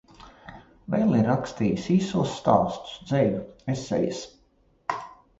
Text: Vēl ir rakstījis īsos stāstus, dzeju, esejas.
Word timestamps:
Vēl 0.93 1.11
ir 1.17 1.27
rakstījis 1.31 1.83
īsos 1.95 2.31
stāstus, 2.37 2.95
dzeju, 3.11 3.43
esejas. 3.75 4.23